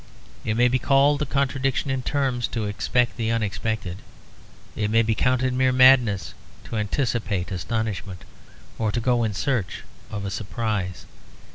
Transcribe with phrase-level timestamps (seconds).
[0.43, 3.97] It may be called a contradiction in terms to expect the unexpected.
[4.75, 8.23] It may be counted mere madness to anticipate astonishment,
[8.79, 11.05] or go in search of a surprise.